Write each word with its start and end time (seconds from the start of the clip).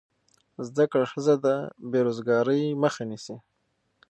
زده 0.67 0.85
کړه 0.91 1.05
ښځه 1.11 1.33
د 1.45 1.47
بېروزګارۍ 1.91 2.63
مخه 2.83 3.03
نیسي. 3.09 3.35